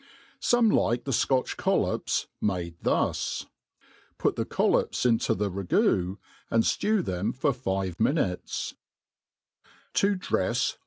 Some 0.39 0.71
like 0.71 1.03
the 1.03 1.13
Scotch 1.13 1.57
collops 1.57 2.25
made 2.41 2.75
thus: 2.81 3.45
put 4.17 4.35
the 4.35 4.45
collopa 4.47 5.05
into 5.05 5.35
the 5.35 5.51
ragoo, 5.51 6.17
and 6.49 6.63
ftew 6.63 7.05
them 7.05 7.31
for 7.33 7.53
five 7.53 7.99
minutes* 7.99 8.73
7i 9.93 10.03
MADE 10.09 10.21
PLAIN 10.23 10.43
AND 10.47 10.51
EASY. 10.55 10.75